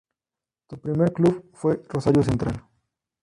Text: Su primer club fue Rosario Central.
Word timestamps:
Su 0.67 0.79
primer 0.79 1.13
club 1.13 1.51
fue 1.53 1.83
Rosario 1.87 2.23
Central. 2.23 2.65